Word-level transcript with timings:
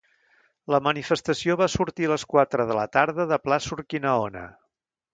La 0.75 0.79
manifestació 0.87 1.57
va 1.61 1.69
sortir 1.75 2.09
a 2.09 2.13
les 2.15 2.25
quatre 2.33 2.67
de 2.73 2.81
la 2.81 2.89
tarda 2.99 3.31
de 3.35 3.41
Plaça 3.47 3.75
Urquinaona. 3.81 4.47